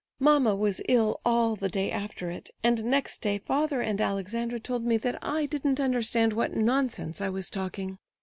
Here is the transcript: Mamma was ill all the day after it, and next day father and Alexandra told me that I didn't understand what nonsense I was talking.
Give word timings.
Mamma 0.19 0.55
was 0.55 0.81
ill 0.89 1.21
all 1.23 1.55
the 1.55 1.69
day 1.69 1.91
after 1.91 2.31
it, 2.31 2.49
and 2.63 2.83
next 2.85 3.21
day 3.21 3.37
father 3.37 3.81
and 3.81 4.01
Alexandra 4.01 4.59
told 4.59 4.83
me 4.83 4.97
that 4.97 5.23
I 5.23 5.45
didn't 5.45 5.79
understand 5.79 6.33
what 6.33 6.55
nonsense 6.55 7.21
I 7.21 7.29
was 7.29 7.51
talking. 7.51 7.99